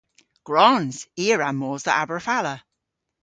Gwrons! 0.49 0.97
I 1.23 1.25
a 1.33 1.35
wra 1.35 1.49
mos 1.59 1.81
dhe 1.87 1.93
Aberfala. 2.01 2.55